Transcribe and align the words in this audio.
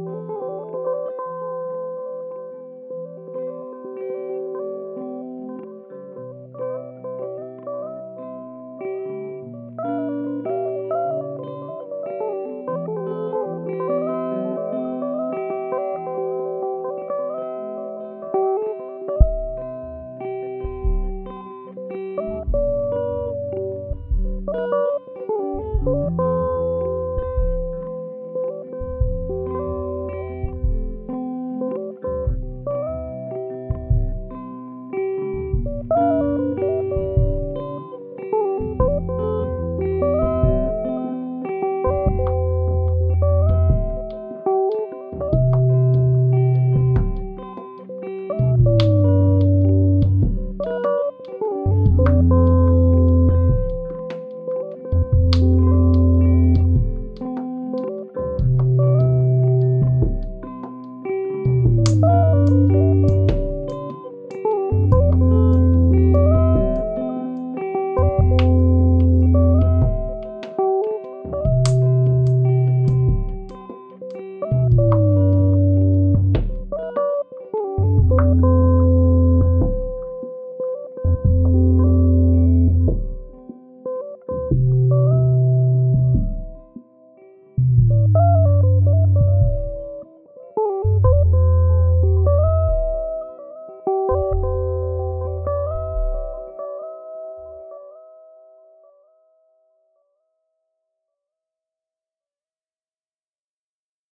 you. 0.00 0.43